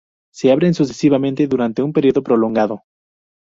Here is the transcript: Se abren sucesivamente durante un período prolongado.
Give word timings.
Se 0.33 0.51
abren 0.51 0.73
sucesivamente 0.73 1.45
durante 1.45 1.83
un 1.83 1.93
período 1.93 2.23
prolongado. 2.23 2.81